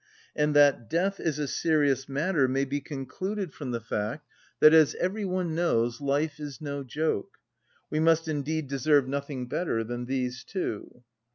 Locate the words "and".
0.35-0.55